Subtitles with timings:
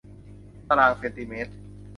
[0.67, 1.53] ตารางเซนติเมตร